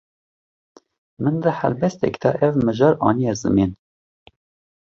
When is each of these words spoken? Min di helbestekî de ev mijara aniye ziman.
Min 1.23 1.35
di 1.43 1.49
helbestekî 1.59 2.19
de 2.23 2.31
ev 2.47 2.53
mijara 2.65 2.95
aniye 3.07 3.33
ziman. 3.41 3.71